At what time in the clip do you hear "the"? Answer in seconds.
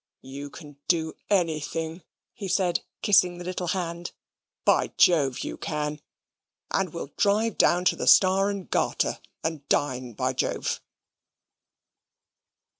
3.37-3.43, 7.95-8.07